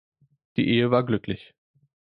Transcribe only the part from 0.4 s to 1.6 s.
Die Ehe war glücklich.